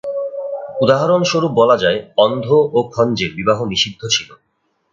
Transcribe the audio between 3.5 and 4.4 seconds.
নিষিদ্ধ ছিল।